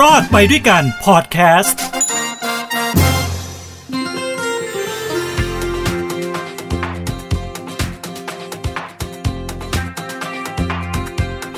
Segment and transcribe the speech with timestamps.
[0.00, 1.82] รอดไปด้วยกันพอดแคสต์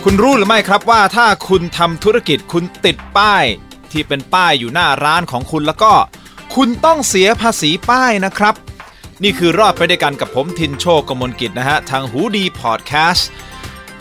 [0.04, 3.44] คุณรู้หรือไม่ครับว่าถ้าคุณทำธุรกิจคุณติดป้าย
[3.92, 5.92] ที่เป็นป้ายอยู่หน้าร้านของคุณแล้วก็
[6.54, 8.54] คุณต้องเสียภาษีป้ายนะครับ
[9.22, 13.28] นี่คือรอดไปด้วยกันกับผมทินโชคกมลกิจนะฮะ ทางหูดีพอดแคสต์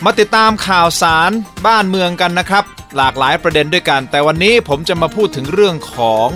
[0.04, 1.30] มาติดตามข่าวสาร
[1.66, 2.64] บ้านเมืองกันนะครับ
[2.96, 6.28] หลากหลายประเด็นด้วยกัน แต่วันนี้ผมจะมาพูดถึงเรื่องของ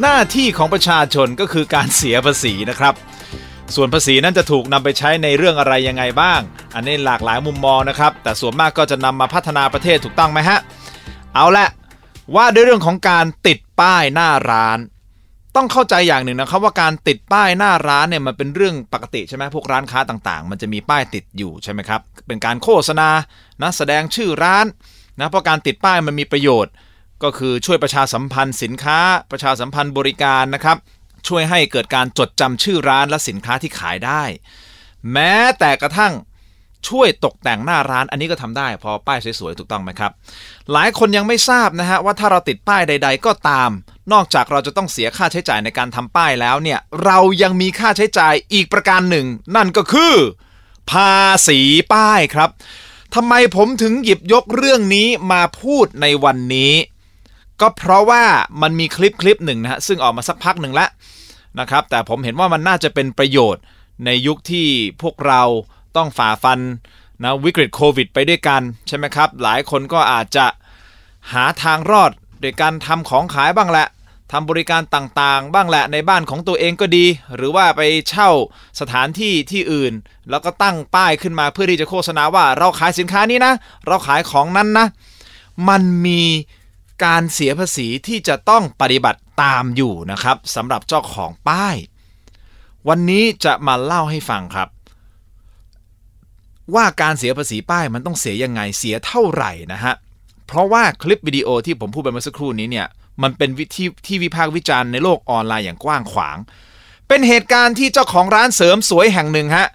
[0.00, 2.94] หน้าที่ของประชาชนก็คือการเสียภาษีนะครับ
[3.74, 6.40] ส่วนภาษีนั้นจะถูกนำไปใช้ในเรื่องอะไรยังไงบ้าง
[6.74, 10.58] อันนี้หลากหลายมุมมองนะครับ แต่ส่วนมากก็จะนำมาพัฒนาประเทศถูกต้องไหมฮะ
[11.34, 11.66] เอาละ
[12.36, 14.78] ว่าด้วยเรื่องของการติดป้ายหน้าร้าน
[15.56, 23.08] ต้องเข้าใจอย่างหนึ่งนะครับว่าการติดป้ายหน้าร้านเนี่ยมันเป็นเรื่องปกติใช่ไหมพวกร้านค้าต่างๆ มันจะมีป้ายติดอยู่ใช่ไหมครับเป็นการโฆษณา
[23.62, 24.66] นะแสดงชื่อร้าน
[25.20, 26.72] นะเพราะการติดป้ายมันมีประโยชน์
[27.22, 28.98] ก็คือช่วยประชาสัมพันธ์สินค้า
[29.30, 30.76] ประชาสัมพันธ์บริการนะครับ
[31.28, 34.22] ช่วยให้เกิดการจดจำชื่อร้านและสินค้าที่ขายได้
[35.12, 36.12] แม้แต่กระทั่ง
[36.88, 40.12] ช่วยตกแต่งหน้าร้านอันนี้ก็ทำได้ พอป้ายสวยๆถูกต้องไหมครับ
[40.72, 43.70] หลายคนยังไม่ทราบนะฮะว่าถ้าเราติดป้ายใด ๆ ก็ตาม
[44.12, 50.14] นอกจากเราจะต้องเสียค่าใช้จ่ายในการทำป้ายแล้วเนี่ยเรายังมีค่าใช้จ่ายอีกประการหนึ่ง นั่นก็คือ
[50.90, 51.16] ภา
[51.48, 51.60] ษี
[51.94, 52.50] ป้ายครับ
[53.14, 56.72] ทำไมผมถึงหยิบยกเรื่องนี้มาพูดในวันนี้
[57.60, 58.24] ก็เพราะว่า
[58.62, 60.90] มันมีคลิปคลิปหนึ่งนะฮะซึ่งออกมาสักพักหนึ่งแล้ว
[61.60, 63.62] นะครับ แต่ผมเห็นว่ามันน่าจะเป็นประโยชน์
[64.04, 64.66] ในยุคที่
[65.02, 65.42] พวกเรา
[65.96, 66.60] ต้องฝ่าฟัน
[67.22, 70.46] นะวิกฤตโควิด ไปด้วยกันใช่ไหมครับ หลายคนก็อาจจะ
[71.32, 72.10] หาทางรอด
[72.40, 73.86] โดยการทำของขายบ้างแหละ
[74.32, 78.30] ทำบริการต่างๆ บ้างแหละในบ้านของตัวเองก็ดี หรือว่าไปเช่า
[78.80, 79.92] สถานที่ที่อื่น
[80.30, 83.54] แล้วก็ตั้งป้ายขึ้นมาเพื่อที่จะโฆษณาว่าเราขายสินค้านี้นะ
[83.86, 84.86] เราขายของนั้นนะ
[85.68, 86.22] มันมี
[87.04, 91.76] การเสียภาษีที่จะต้องปฏิบัติตามอยู่นะครับสำหรับเจ้าของป้าย
[92.88, 94.68] วันนี้จะมาเล่าให้ฟังครับ
[96.74, 99.94] ว่าการเสียภาษีป้ายมันต้องเสียยังไงเสียเท่าไหร่นะฮะ
[100.46, 102.86] เพราะว่าคลิปวิดีโอที่ผมพูดไปเมื่อสักครู่นี้เนี่ย
[103.22, 106.36] มันเป็นวิธีที่วิพากษ์วิจารณ์ในโลกออนไลน์อย่างกว้างขวาง
[107.08, 109.68] เป็นเหตุการณ์ที่เจ้าของร้านเสริมสวยแห่งหนึ่งฮะ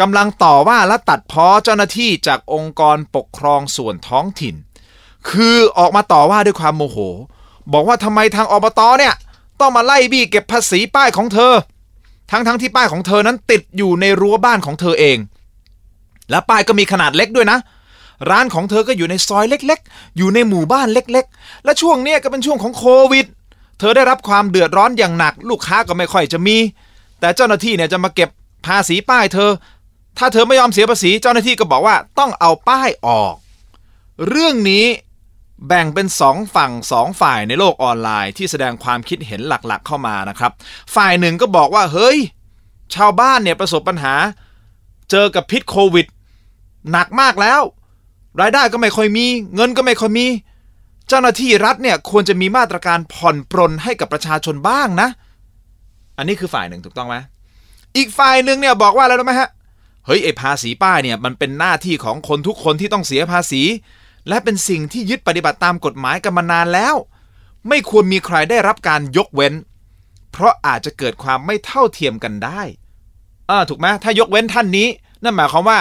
[0.00, 4.54] กำลังต่อว่าและตัดพ้อเจ้าหน้าที่จากองค์กรปกครองส่วนท้องถิ่น
[5.30, 6.98] คือออกมาต่อว่าด้วยความโมโห
[7.72, 9.14] บอกว่าทำไมทางอบตเนี่ย
[9.60, 11.52] ต้องมาไล่บี้เก็บภาษีป้ายของเธอ
[12.30, 15.18] ทั้งทั้งที่ป้ายของเธอนั้นติดอยู่ในรั้วบ้านของเธอเอง
[16.30, 17.58] และป้ายก็มีขนาดเล็กด้วยนะ
[18.30, 23.26] ร้านของเธอก็อยู่ในซอยเล็กๆ อยู่ในหมู่บ้านเล็กๆ และช่วงเนี้ยก็เป็นช่วงของโควิด
[23.78, 26.56] เธอได้รับความเดือดร้อนอย่างหนัก ลูกค้าก็ไม่ค่อยจะมี
[27.20, 28.30] แต่เจ้าหน้าที่เนี่ยจะมาเก็บ
[28.66, 29.50] ภาษีป้ายเธอ
[30.18, 33.34] ถ้าเธอไม่ยอมเสียภาษีเจ้าหน้าที่ก็บอกว่าต้องเอาป้ายออก
[34.28, 34.86] เรื่องนี้
[35.68, 40.52] แบ่งเป็นสองฝั่งสองฝ่ายในโลกออนไลน์ที่แสดงความคิดเห็นหลักๆ เข้ามานะครับ
[40.94, 42.18] ฝ่ายหนึ่งก็บอกว่าเฮ้ย
[42.94, 44.14] ชาวบ้านเนี่ยประสบปัญหา
[45.10, 46.06] เจอกับพิษโควิด
[46.90, 47.60] หนักมากแล้ว
[48.40, 50.26] รายได้ก็ไม่ค่อยมี เงินก็ไม่ค่อยมี
[51.08, 55.08] เจ้าหน้าที่รัฐเนี่ยควรจะมีมาตรการผ่อนปรนให้กับประชาชนบ้างนะ
[56.18, 57.16] อันนี้คือฝ่ายหนึ่งถูกต้องไหม
[57.96, 59.50] อีกฝ่ายหนึ่งเนี่ยบอกว่าอะไรรู้ไหมฮะ
[60.06, 63.62] เฮ้ยไอภาษีป้ายเนี่ยมันเป็นหน้าที่ของคนทุกคนที่ต้องเสียภาษี
[64.28, 66.94] และเป็นสิ่งที่ยึดปฏิบัติตามกฎหมายกันมานานแล้ว
[67.68, 69.54] ไม่ควรมีใครได้รับการยกเว้น
[70.32, 72.62] เพราะอาจจะเกิดความไม่เท่าเทียมกันได้
[73.50, 74.88] อ่าถูกไหมถ้ายกเว้นท่านนี้
[75.22, 75.78] นั่นหมายความว่า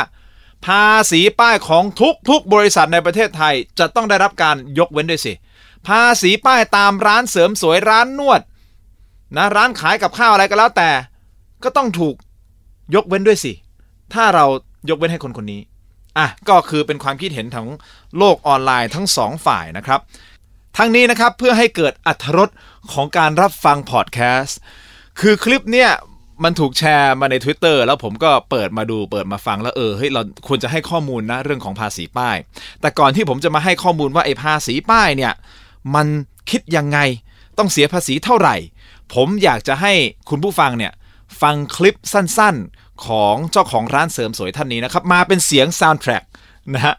[0.65, 5.33] ภาษีป้ายของทุกทุกบริษัทในประเทศไทยจะต้องได้รับการยกเว้นด้วยสิ
[5.87, 8.41] ภาษีป้ายตามร้านเสริมสวยร้านนวด
[9.35, 10.89] นะร้านขายกับข้าวอะไรก็แล้วแต่
[11.63, 12.15] ก็ต้องถูก
[12.95, 13.53] ยกเว้นด้วยสิ
[14.13, 14.45] ถ้าเรา
[14.89, 15.61] ยกเว้นให้คนคนนี้
[16.17, 17.67] อะก็คือเป็นความคิดเห็นของ
[18.17, 19.99] โลกออนไลน์ทั้งสองฝ่ายนะครับ
[20.77, 22.49] ทั้งนี้นะครับเพื่อให้เกิดอัธรส
[22.91, 24.57] ของการรับฟังพอดแคสต์
[25.19, 25.91] คือคลิปเนี่ย
[26.43, 32.37] มันถูกแชร์มาใน Twitter แล้วผมก็เปิดมาดูเปิดมาฟังแล้วเออเฮ้ยเราควรจะให้ข้อมูลนะเรื่องของภาษีป้าย
[32.81, 35.33] แต่ก่อนที่ผมจะมาให้ข้อมูลว่าไอ้ภาษีป้ายเนี่ย
[35.95, 36.07] มัน
[36.49, 36.99] คิดยังไง
[37.57, 38.55] ต้องเสียภาษีเท่าไหร่
[39.13, 39.93] ผมอยากจะให้
[40.29, 40.91] คุณผู้ฟังเนี่ย
[41.41, 46.23] ฟังคลิปสั้นๆของเจ้าของร้านเสริมสวยท่านนี้นะครับมาเป็นเสียงซาวด์แทร็ก
[46.73, 46.95] นะฮะ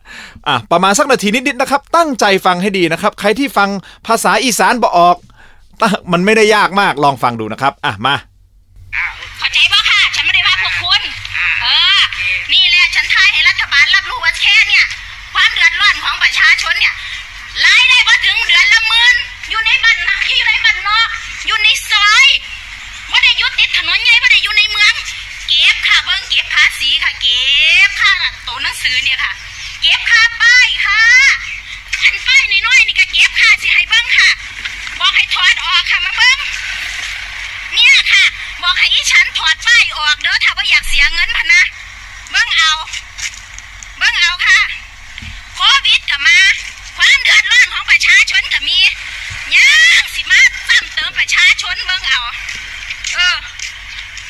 [0.48, 3.68] อะประมาณสักนาทีนิดๆนะครับ ตั้งใจฟังให้ดีนะครับ ใครที่ฟัง
[4.06, 5.16] ภาษาอีสานบ่ออก
[6.12, 8.16] มันไม่ได้ยากมากลองฟังดูนะครับ อะมา
[9.54, 11.02] ใจบ่ค่ะ ฉันไม่ได้ว่าพวกคุณ
[11.62, 11.66] เอ
[11.98, 12.00] อ
[12.52, 14.84] นี่แหละฉันทายให้รัฐบาลรับรู้ว่า แค่เนี่ย
[15.34, 16.94] ความเดือดร้อนของประชาชนเนี่ย
[17.64, 19.16] รายได้บ่ถึงเดือนละหมื่น
[19.50, 21.08] อยู่ในบ้านนะอยู่ในบ้านนอก
[21.46, 22.26] อยู่ในซอย
[23.10, 24.92] ไม่ได้ยู่ติดถนนใหญ่ไม่ได้อยู่ในเมือง
[25.48, 27.42] เก็บค่ะเบิ้งเก็บภาษีค่ะ เก็
[27.88, 28.12] บค่า
[28.46, 29.32] ตัวหนังสือเนี่ยค่ะ
[29.80, 31.02] เก็บค่าป้ายค่ะ
[32.02, 34.28] อันป้ายน้อยๆนี่ก็เก็บค่ะสิให้เบิ้งค่ะ
[35.00, 36.38] บอกให้ถอดอ๋อค่ะมาเบิ้ง
[37.74, 38.24] เนี่ยค่ะ
[38.62, 41.62] บอกให้อีฉันถอดป้ายออกเด้อถ้าว่าอยากเสียเงินพะนะ
[42.30, 42.72] เบิ้งเอา
[44.02, 44.58] เบิ้งเอาค่ะ
[45.54, 46.38] โควิดก็มา
[46.96, 48.78] ความเดือดร้อนของประชาชนก็มี
[49.54, 49.68] ยั
[50.00, 52.20] งสิมาซ้ำเติมประชาชนเบิ้งเอา
[53.14, 53.36] เออ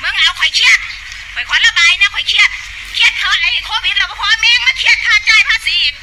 [0.01, 0.79] เบิ้งเอาข่อยเครียด
[1.35, 2.51] ข่อยขอระบายนะข่อยเครียด
[2.95, 5.95] เครียดเพราะไอ้โควิดเราพอแม่งมาเครียดค่าจ่ายภาษีอีก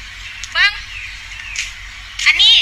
[0.52, 0.72] เบิ้ง
[2.26, 2.56] อันนี้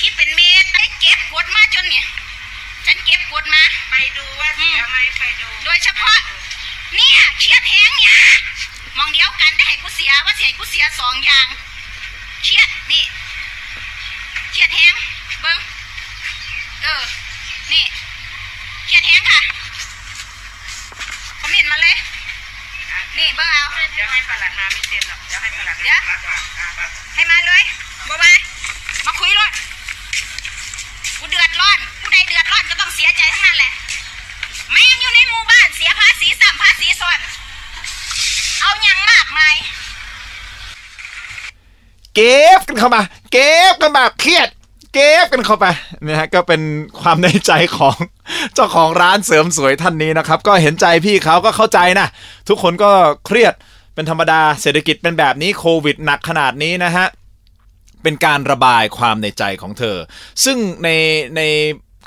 [0.00, 2.06] คิดเป็นเมตรไอ้เก็บกดมาจนเนี่ย
[2.86, 6.18] ฉันเก็บกดมา ไปดูว่าเสียไหมไปดู โดยเฉพาะ
[6.94, 8.16] เนี่ยเครียดแหงเนี่ย
[8.98, 11.46] มองเดียวกันได้ให้กูเสียว่าเสียให้กูเสียสองอย่าง
[12.42, 13.04] เครียดนี่
[14.52, 14.94] เครียดแหง
[15.40, 15.58] เบิ้ง
[16.82, 17.02] เออ
[17.72, 17.84] นี่
[18.86, 19.40] เครียดแหงค่ะ
[21.40, 21.96] คอมเมนต์มาเลย
[23.18, 23.64] นี่เบิ้งเอา
[23.94, 27.62] เดี๋ยวให้ประหลัดมาไม่เซ็นหรอกเดี๋ยวให้ประหลัดเดี๋ยวมาก่อนอะให้มาเลย
[28.08, 28.36] บายบาย
[29.06, 29.50] มาคุยเลย
[31.18, 33.72] กูเดือดร้อนผู้ใดเดือดร้อนก็ต้องเสียใจทั้งนั้นแหละ
[34.72, 37.18] แม่งอยู่ในหมู่บ้านเสียภาษีสัมภาษีส่วน
[38.60, 39.56] เอายังมากมาย
[42.14, 43.02] เก็บกันเข้ามา
[43.32, 44.48] เก็บกันมาเครียด
[44.94, 45.66] เก็บกันเข้าไป
[46.06, 46.62] นะฮะก็เป็น
[47.00, 47.96] ความในใจของ
[48.54, 52.08] เจ้าของร้านเสริมสวยท่านนี้นะครับ ก็เห็นใจพี่เขาก็เข้าใจนะ
[52.48, 52.90] ทุกคนก็
[53.26, 53.54] เครียด
[53.94, 57.06] เป็นธรรมดาเศรษฐกิจเป็นแบบนี้โควิดหนักขนาดนี้นะฮะ
[58.02, 59.96] เป็นการระบายความในใจของเธอ
[60.44, 60.88] ซึ่งใน
[61.36, 61.40] ใน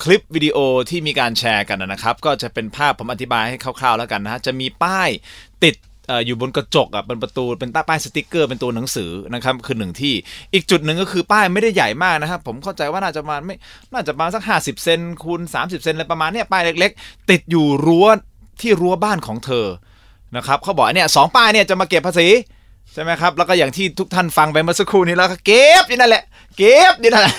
[0.03, 0.57] คลิปวิดีโอ
[0.89, 5.09] ที่มีการแชร์กันนะครับ ก็จะเป็นภาพผมอธิบายให้คร่าวๆแล้วกันนะฮะจะมีป้าย
[5.63, 5.75] ติด
[6.25, 10.13] อยู่บนกระจกอะบนประตูเป็นป้ายสติกเกอร์เป็นตัวหนังสือนะครับคือหนึ่งที่
[10.53, 13.55] อีกจุดหนึ่งก็คือป้ายไม่ได้ใหญ่มากนะครับ ผมเข้าใจว่าน่าจะประมาณไม่
[13.93, 18.07] น่าจะประมาณสัก 50 เซนคูณ30 เซนอะไรประมาณเนี้ยป้ายเล็ก ๆ ติดอยู่รั้ว
[18.61, 19.65] ที่รั้วบ้านของเธอ
[20.35, 22.27] นะครับเขาบอกเนี่ยสองป้ายเนี่ยจะมาเก็บภาษี
[22.93, 26.23] ใช่ไหมครับ แล้วก็อย่างที่ทุกท่านฟังไปเมื่อสักครู่นี้แล้วก็เก็บอยู่นั่นแหละ
[26.57, 27.35] เก็บอยู่นั่นแหละ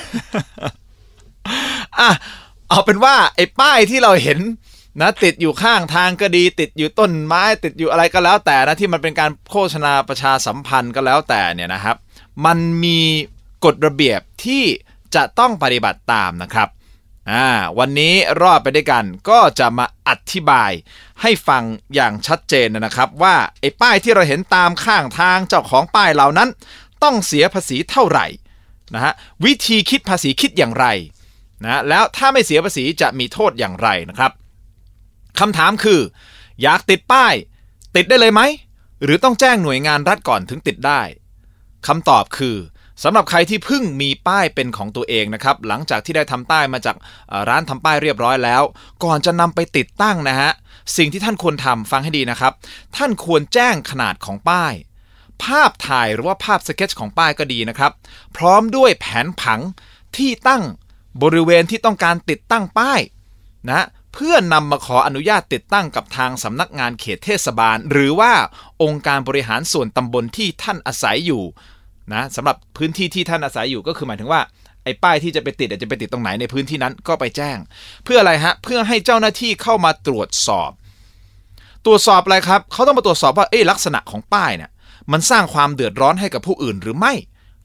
[1.98, 2.08] อะ
[2.68, 4.38] เอาเป็นว่าไอ้ป้ายที่เราเห็น
[5.00, 11.96] นะติดอยู่ข้างทางก็ดี ติดอยู่ต้นไม้ ติดอยู่อะไรก็แล้วแต่นะที่มันเป็นการโฆษณาประชาสัมพันธ์ก็แล้วแต่เนี่ยนะครับ
[12.46, 13.00] มันมี
[13.64, 14.64] กฎระเบียบที่
[15.14, 16.68] จะต้องปฏิบัติตามนะครับ
[17.30, 17.46] อ่า
[17.78, 20.70] วันนี้รอบไปด้วยกันก็จะมาอธิบาย
[21.22, 21.62] ให้ฟัง
[21.94, 26.48] อย่างชัดเจนนะครับว่าไอ้ป้ายที่เราเห็นตามข้างทางเจ้าของป้ายเหล่านั้น
[27.02, 28.26] ต้องเสียภาษีเท่าไหร่
[28.94, 29.12] นะฮะ
[29.44, 30.86] วิธีคิดภาษีคิดอย่างไร
[31.64, 34.32] นะแล้วถ้าไม่เสียภาษีจะมีโทษอย่างไรนะครับ
[35.38, 36.00] คำถามคือ
[36.62, 37.34] อยากติดป้าย
[37.96, 38.42] ติดได้เลยไหม
[39.04, 41.02] หรือต้องแจ้งหน่วยงานรัฐก่อนถึงติดได้
[41.86, 42.56] คำตอบคือ
[43.02, 46.96] สำหรับใครที่เพิ่งมีป้ายเป็นของตัวเองนะครับ หลังจากที่ได้ทำป้ายมาจาก
[47.48, 48.62] ร้านทำป้ายเรียบร้อยแล้ว
[49.04, 50.50] ก่อนจะนำไปติดตั้งนะฮะ
[50.96, 52.52] สิ่งที่ท่านควรทำฟังให้ดีนะครับ
[52.96, 54.72] ท่านควรแจ้งขนาดของป้าย
[55.42, 57.92] ภาพถ่ายหรือว่าภาพสเก็ตของป้ายก็ดีนะครับ
[58.36, 59.60] พร้อมด้วยแผนผัง
[60.16, 60.62] ที่ตั้ง
[61.22, 63.00] บริเวณที่ต้องการติดตั้งป้าย
[63.70, 63.86] นะ
[64.18, 68.32] พื่อนำมาขออนุญาตติดตั้งกับทางสำนักงานเขตเทศบาล หรือว่า
[68.82, 71.42] องค์การบริหารส่วนตำบลที่ท่านอาศัยอยู่
[72.12, 74.40] นะสำหรับพื้นที่ที่ท่านอาศัยอยู่ก็คือหมายถึงว่า
[74.84, 77.58] ไอ้ป้ายที่จะไปติดจะไปติดตรงไหนในพื้นที่นั้นก็ไปแจ้ง
[78.04, 80.70] เพื่ออะไรฮะเพื่อให้เจ้าหน้าที่เข้ามาตรวจสอบ
[81.86, 84.70] ตรวจสอบอะไรครับเขาต้องมาตรวจสอบว่าเอ้ลักษณะของป้ายเนี่ย
[85.12, 87.12] มันสร้างความเดือดร้อนให้กับผู้อื่นหรือไม่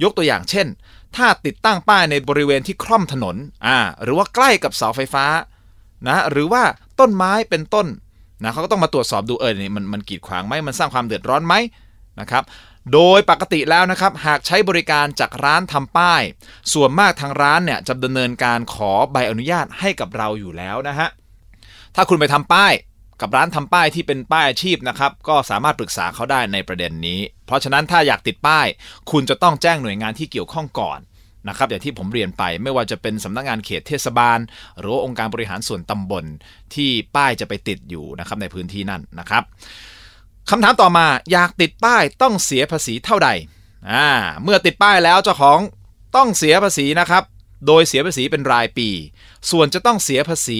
[0.03, 0.67] ยกตัวอย่างเช่น
[1.15, 3.35] ถ้าติดตั้งป้ายในบริเวณที่คล่อมถนน
[3.65, 5.25] อ่าหรือว่าใกล้กับเสาไฟฟ้า
[6.07, 6.63] นะหรือว่า
[7.00, 7.88] ต้นไม้เป็นต้น
[8.43, 11.55] นะเขาก็ต้องมาตรวจสอบดูเออนี่มันมันกีดขวางไหมมันสร้างความเดือดร้อนไหม
[12.19, 12.43] นะครับ
[12.93, 16.22] โดยปกติแล้วนะครับ หากใช้บริการจากร้านทำป้าย
[16.74, 21.10] ส่วนมากทางร้านเนี่ยจะดำเนินการขอใบอนุญาตให้กับเราอยู่แล้วนะฮะ
[21.95, 22.74] ถ้าคุณไปทำป้าย
[23.22, 28.67] กับร้านทำป้ายที่เป็นป้ายอาชีพนะครับ ก็สามารถปรึกษาเขาได้ในประเด็นนี้ เพราะฉะนั้นถ้าอยากติดป้าย
[29.12, 31.00] คุณจะต้องแจ้งหน่วยงานที่เกี่ยวข้องก่อน
[31.47, 34.39] นะครับอย่างที่ผมเรียนไปไม่ว่าจะเป็นสำนักงานเขตเทศบาล
[34.79, 36.25] หรือองค์การบริหารส่วนตำบล
[36.75, 39.43] ที่ป้ายจะไปติดอยู่นะครับในพื้นที่นั่นนะครับ
[40.50, 43.29] คำถามต่อมาอยากติดป้ายต้องเสียภาษีเท่าใด
[43.91, 44.07] อ่า
[44.43, 45.59] เมื่อติดป้ายแล้วเจ้าของ
[46.15, 47.23] ต้องเสียภาษีนะครับ
[47.67, 48.89] โดยเสียภาษีเป็นรายปี
[49.51, 50.59] ส่วนจะต้องเสียภาษี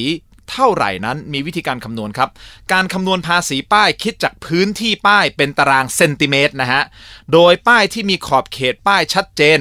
[0.52, 2.30] เท่าไหร่นั้นมีวิธีการคำนวณครับ
[2.72, 6.84] การคำนวณภาษีป้ายคิดจากพื้นที่ป้ายเป็นตารางเซนติเมตรนะฮะ
[7.34, 9.60] โดยป้ายที่มีขอบเขตป้ายชัดเจน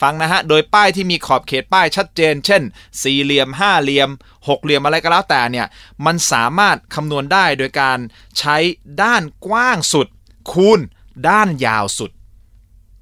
[0.00, 2.62] ฟังนะฮะ โดยป้ายที่มีขอบเขตป้ายชัดเจน เช่น
[3.02, 4.10] สี่เหลี่ยม ห้าเหลี่ยม
[4.48, 5.66] หกเหลี่ยมอะไรก็แล้วแต่เนี่ย
[6.06, 7.98] มันสามารถคำนวณได้โดยการ
[8.38, 8.56] ใช้
[9.02, 10.06] ด้านกว้างสุด
[10.52, 10.80] คูณ
[11.28, 12.10] ด้านยาวสุด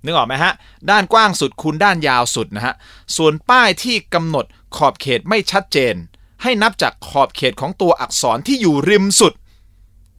[0.04, 0.52] นึกออกไหมฮะ
[0.90, 2.74] ด้านกว้างสุดคูณด้านยาวสุดนะฮะ
[3.16, 4.44] ส่วนป้ายที่กำหนด
[4.76, 5.94] ขอบเขตไม่ชัดเจน
[6.42, 9.32] ให้นับจากขอบเขตของตัวอักษรที่อยู่ริมสุด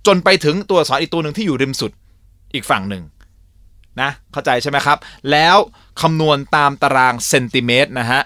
[0.08, 1.92] จนไปถึงตัวอักษรอีกตัวหนึ่งที่อยู่ริมสุด
[2.54, 3.04] อีกฝั่งหนึ่ง
[4.01, 4.98] นะเข้าใจใช่ไหมครับ
[5.31, 5.58] แล้ว
[6.01, 8.22] คำนวณตามตารางเซนติเมตรนะฮะ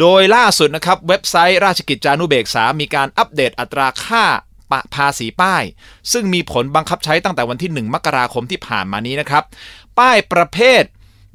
[0.00, 4.24] โดยล่าสุดนะครับเว็บไซต์ราชกิจจานุเบกษา มีการอัปเดตอัตราค่า
[4.70, 5.62] ปะภาษีป้าย
[6.12, 9.44] ซึ่งมีผลบังคับใช้ตั้งแต่วันที่ 1 มกราคมที่ผ่านมานี้นะครับ
[9.98, 10.82] ป้ายประเภท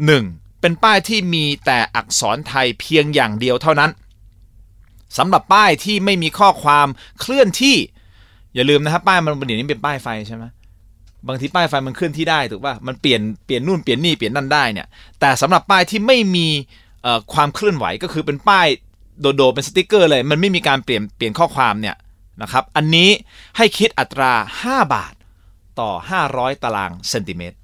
[0.02, 3.92] 1 เป็นป้ายที่มีแต่อักษรไทยเพียงอย่างเดียวเท่านั้น
[5.18, 6.88] สำหรับป้ายที่ไม่มีข้อความ
[7.20, 7.78] เคลื่อนที่
[8.56, 10.44] อย่าลืมนะครับป้ายมันเดี๋ยวนี้เป็นป้ายไฟใช่ไหม
[11.28, 14.88] บางทีป้ายไฟมันเคลื่อนที่ได้ถูกป่ะมันเปลี่ยนเปลี่ยนนู่นเปลี่ยนนี่เปลี่ยนนั่นได้เนี่ย
[15.20, 16.48] แต่สำหรับป้ายที่ไม่มี
[17.34, 18.68] ความเคลื่อนไหวก็คือเป็นป้าย
[19.22, 21.96] โดดๆเป็นสติกเกอร์เลย มันไม่มีการเปลี่ยนเปลี่ยนข้อความเนี่ย
[22.42, 23.10] นะครับ อันนี้
[23.58, 25.14] ให้คิดอัตรา 5 บาท
[25.80, 25.92] ต่อ
[26.28, 27.58] 500 ตารางเซนติเมตร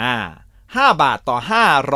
[0.00, 0.14] อ่า
[0.56, 1.38] 5บาทต่อ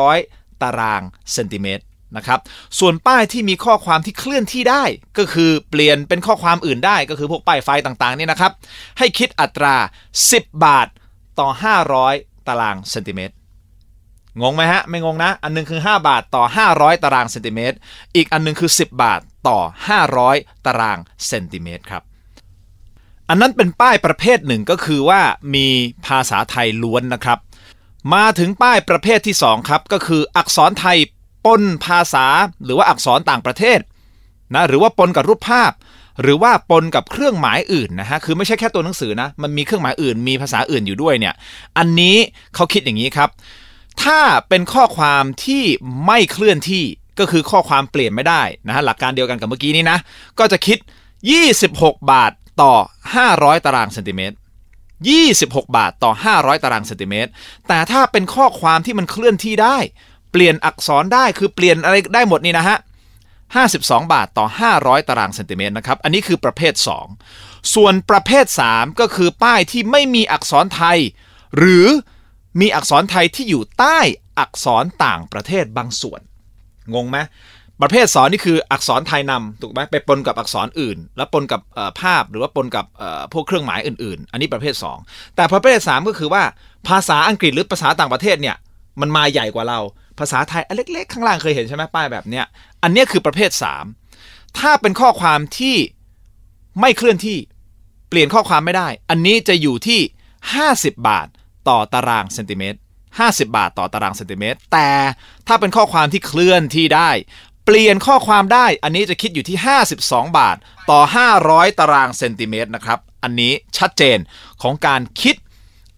[0.02, 1.84] 500 ตารางเซนติเมตร
[2.16, 2.40] นะครับ
[2.78, 4.84] ส่วนป้ายที่มีข้อความที่เคลื่อนที่ได้
[5.18, 8.52] ก็คือเปลี่ยนเป็นข้อความอื่นได้ก็คือพวกป้ายไฟต่างๆเนี่ยนะครับ
[8.98, 9.76] ให้คิดอัตรา
[10.20, 10.88] 10 บาท
[11.38, 11.48] ต่อ
[11.98, 13.34] 500 ตารางเซนติเมตร
[14.42, 17.76] งงไหมฮะ ไม่งงนะ อันหนึงคือ 5 บาทต่อ 500 ตารางเซนติเมตร
[18.16, 19.58] อีกอันหนึงคือ 10 บาทต่อ
[20.12, 22.02] 500 ตารางเซนติเมตรครับ
[23.28, 25.20] อันนั้นเป็นป้ายประเภทหนึ่งก็คือว่า
[25.54, 25.66] มี
[26.06, 27.38] ภาษาไทยล้วนนะครับ
[28.14, 30.98] มาถึงป้ายประเภทที่ 2 ครับ ก็คืออักษรไทย
[31.46, 32.26] ปนภาษา
[32.64, 33.78] หรือว่าอักษรต่างประเทศ
[34.54, 35.72] นะหรือว่าปนกับรูปภาพ
[36.22, 41.34] หรือว่าปนกับเครื่องหมายอื่นนะฮะคือไม่ใช่แค่ตัวหนังสือนะมันมีเครื่องหมายอื่น มีภาษาอื่นอยู่ด้วยเนี่ย
[41.78, 42.16] อันนี้
[42.54, 43.28] เขาคิดอย่างนี้ครับ
[44.02, 45.64] ถ้าเป็นข้อความที่
[46.06, 46.84] ไม่เคลื่อนที่
[47.18, 49.98] ก็คือข้อความเปลี่ยนไม่ได้นะฮะหลักการเดียวกันกับเมื่อกี้นี้นะ
[50.38, 50.78] ก็จะคิด
[51.44, 52.74] 26 บาทต่อ
[53.18, 54.36] 500 ตารางเซนติเมตร
[55.24, 57.30] 26 บาทต่อ 500 ตารางเซนติเมตร
[57.68, 59.78] แต่ถ้าเป็นข้อความที่มันเคลื่อนที่ได้
[60.32, 62.78] เปลี่ยนอักษรได้คือเปลี่ยนอะไรได้หมดนี่นะฮะ
[63.44, 64.46] 52 บาทต่อ
[64.78, 66.74] 500 ตารางเซนติเมตรนะครับ อันนี้คือประเภท
[67.24, 70.98] 2 ส่วนประเภท 3 ก็คือป้ายที่ไม่มีอักษรไทย
[71.58, 71.86] หรือ
[72.60, 73.98] มีอักษรไทยที่อยู่ใต้
[74.38, 76.20] อักษรต่างประเทศบางส่วน
[76.94, 77.18] งงไหม
[77.82, 81.60] ประเภท 2 นี่คืออักษรไทยนำถูกไหมไปปนกับอักษรอื่น แล้วปนกับ
[82.00, 82.86] ภาพหรือว่าปนกับ
[83.32, 86.42] พวกเครื่องหมายอื่น ๆ อันนี้ประเภท 2 แต่ประเภท 3 ก็คือว่า
[86.88, 88.56] ภาษาอังกฤษหรือภาษาต่างประเทศเนี่ย
[89.00, 89.80] มันมาใหญ่กว่าเรา
[90.20, 92.44] ภาษาไทยอันเล็กๆ ข้างล่างเคยเห็นใช่ไหมป้ายแบบเนี้ย
[92.82, 93.50] อันนี้คือประเภท
[94.04, 95.76] 3 ถ้าเป็นข้อความที่
[96.80, 97.38] ไม่เคลื่อนที่
[98.08, 100.00] เปลี่ยนข้อความไม่ได้ อันนี้จะอยู่ที่
[100.54, 101.28] 50 บาท
[101.68, 102.78] ต่อตารางเซนติเมตร
[103.18, 104.90] 50 บาทต่อตารางเซนติเมตร แต่
[105.46, 107.10] ถ้าเป็นข้อความที่เคลื่อนที่ได้
[107.64, 109.58] เปลี่ยนข้อความได้ อันนี้จะคิดอยู่ที่
[109.96, 110.56] 52 บาท
[110.90, 111.00] ต่อ
[111.40, 114.18] 500 ตารางเซนติเมตรนะครับ อันนี้ชัดเจน
[114.62, 115.36] ของการคิด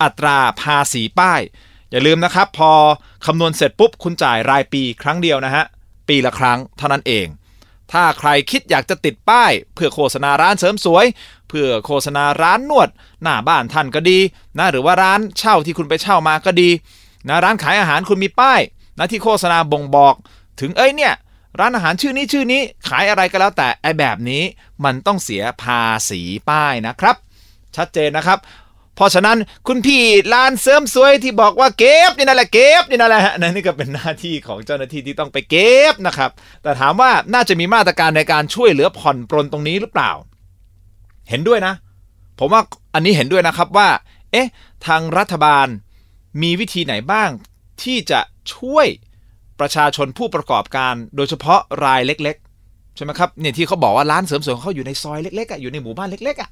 [0.02, 1.40] อัตราภาษีป้าย
[1.90, 2.72] อย่าลืมนะครับ พอ
[3.26, 5.64] คำนวณเสร็จปุ๊บ คุณจ่ายรายปีครั้งเดียวนะฮะ
[6.08, 7.26] ปีละครั้งเท่านั้นเอง
[7.92, 11.06] ถ้าใครคิดอยากจะติดป้าย เพื่อโฆษณาร้านเสริมสวย
[11.48, 12.88] เพื่อโฆษณาร้านนวด
[13.22, 14.18] หน้าบ้านท่านก็ดี
[14.58, 16.70] นะหรือว่าร้านเช่าที่คุณไปเช่ามาก็ดี
[17.28, 18.60] นะร้านขายอาหารคุณมีป้าย
[18.98, 20.14] นะที่โฆษณาบ่งบอก
[20.60, 21.14] ถึงเอ้ยเนี่ย
[21.60, 24.42] ร้านอาหารชื่อนี้ชื่อนี้ขายอะไรก็แล้วแต่ไอแบบนี้
[24.84, 27.16] มันต้องเสียภาษีป้ายนะครับ
[27.76, 28.38] ชัดเจนนะครับ
[29.00, 29.38] เพราะฉะนั้น
[29.68, 30.02] คุณพี่
[30.32, 36.30] ร้านเสริมสวยที่บอกว่าเก็บนี่นั่นแหละเก็บนี่นั่นแหละฮะนั่นนี่ก็เป็นหน้าที่ของเจ้าหน้าที่ที่ต้องไปเก็บนะครับ
[36.62, 40.10] แต่ถามว่าน่าจะมีมาตรการในการช่วยเหลือผ่อนปรนตรงนี้หรือเปล่า
[41.28, 41.74] เห็นด้วยนะ
[42.38, 42.62] ผมว่า
[42.94, 43.88] อันนี้เห็นด้วยนะครับว่า
[44.32, 44.48] เอ๊ะ
[44.86, 45.66] ทางรัฐบาล
[46.42, 47.30] มีวิธีไหนบ้าง
[47.82, 48.20] ที่จะ
[48.54, 48.86] ช่วย
[49.60, 56.50] ประชาชนผู้ประกอบการ โดยเฉพาะรายเล็ก ๆ ใช่ไหมครับเนี่ยที่เขาบอกว่าร้านเสริมสวยของเขาอยู่ในซอยเล็กๆอะอยู่ในหมู่บ้านเล็กๆอะ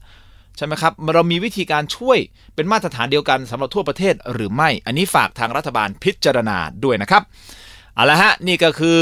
[0.57, 2.19] ใช่ไหมครับเรามีวิธีการช่วย
[2.55, 7.23] เป็นมาตรฐานเดียวกันสำหรับทั่วประเทศหรือไม่ อันนี้ฝากทางรัฐบาลพิจารณาด้วยนะครับ
[7.95, 8.99] เอาละฮะนี่ก็คือ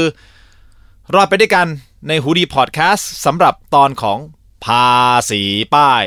[1.13, 1.67] รอดไปด้วยกัน
[2.07, 4.19] ในฮูดีพอดแคสต์สำหรับตอนของ
[4.65, 4.89] ภา
[5.31, 5.41] ษี
[5.75, 6.03] ป้าย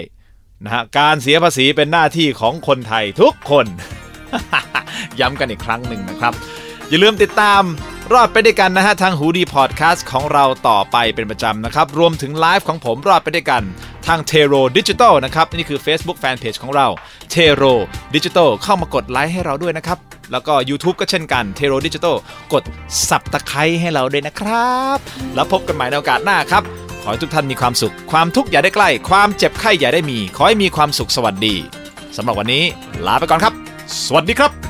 [0.64, 3.66] นะฮะการเสียภาษีเป็นหน้าที่ของคนไทยทุกคน
[5.20, 6.32] ย้ำกันอีกครั้งหนึ่งนะครับ
[6.88, 7.62] อย่าลืมติดตาม
[8.14, 13.62] รอดไปด้วยกันนะฮะทางฮูดีพอดแคสต์ของเราต่อไปเป็นประจำนะครับ รวมถึงไลฟ์ของผมรอดไปด้วยกัน
[14.06, 16.86] ทาง Tero Digital นะครับ นี่คือ Facebook Fanpage ของเรา
[17.30, 17.64] Tero
[18.14, 19.98] Digital เข้ามากดไลค์ให้เราด้วยนะครับ
[20.32, 22.16] แล้วก็ YouTube ก็เช่นกัน Tero Digital
[22.52, 22.62] กด
[23.08, 24.98] สับตะไคร้ให้เราด้วยนะครับ
[25.34, 26.62] แล้วพบกันใหม่ในโอกาสหน้าครับ
[27.02, 31.54] ขอให้ทุกท่านมีความสุข ความทุกข์อย่าได้ใกล้ ความเจ็บไข้อย่าได้มี ขอให้มีความสุขสวัสดี
[32.16, 32.64] สำหรับวันนี้
[33.06, 33.54] ลาไปก่อนครับ
[34.04, 34.69] สวัสดีครับ